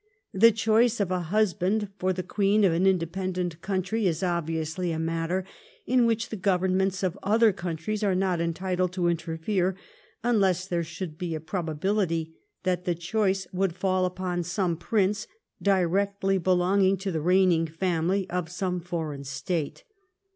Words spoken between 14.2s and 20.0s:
sonoe prince•.. directly belonging to the reigning family'of some foreign state.